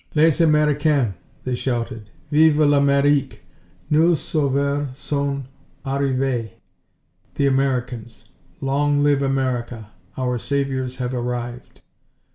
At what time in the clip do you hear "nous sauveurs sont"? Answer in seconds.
3.91-5.43